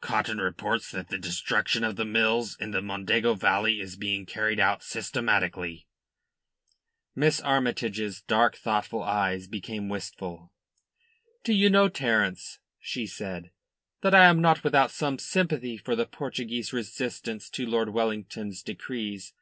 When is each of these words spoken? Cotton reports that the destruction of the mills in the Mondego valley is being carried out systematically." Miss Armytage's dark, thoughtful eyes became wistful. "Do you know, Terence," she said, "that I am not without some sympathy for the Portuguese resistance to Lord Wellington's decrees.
Cotton 0.00 0.38
reports 0.38 0.92
that 0.92 1.08
the 1.08 1.18
destruction 1.18 1.82
of 1.82 1.96
the 1.96 2.04
mills 2.04 2.56
in 2.60 2.70
the 2.70 2.80
Mondego 2.80 3.34
valley 3.36 3.80
is 3.80 3.96
being 3.96 4.24
carried 4.24 4.60
out 4.60 4.84
systematically." 4.84 5.88
Miss 7.16 7.40
Armytage's 7.40 8.22
dark, 8.22 8.54
thoughtful 8.54 9.02
eyes 9.02 9.48
became 9.48 9.88
wistful. 9.88 10.52
"Do 11.42 11.52
you 11.52 11.68
know, 11.70 11.88
Terence," 11.88 12.60
she 12.78 13.04
said, 13.04 13.50
"that 14.02 14.14
I 14.14 14.26
am 14.26 14.40
not 14.40 14.62
without 14.62 14.92
some 14.92 15.18
sympathy 15.18 15.76
for 15.76 15.96
the 15.96 16.06
Portuguese 16.06 16.72
resistance 16.72 17.50
to 17.50 17.66
Lord 17.66 17.88
Wellington's 17.88 18.62
decrees. 18.62 19.32